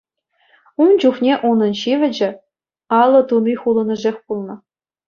[0.85, 2.29] Ун чухне унӑн ҫивӗчӗ
[3.03, 4.55] алӑ туни хулӑнӑшех пулнӑ.